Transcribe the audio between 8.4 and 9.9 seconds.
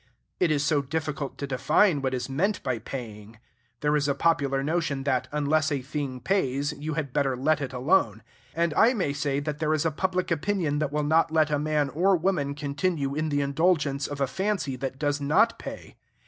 and I may say that there is